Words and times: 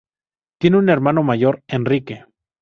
Tiene 0.59 0.77
un 0.77 0.89
hermano 0.89 1.21
mayor, 1.21 1.61
Enrique. 1.67 2.25